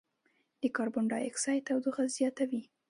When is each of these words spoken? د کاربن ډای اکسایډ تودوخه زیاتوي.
د 0.61 0.63
کاربن 0.75 1.03
ډای 1.11 1.23
اکسایډ 1.27 1.61
تودوخه 1.67 2.03
زیاتوي. 2.17 2.61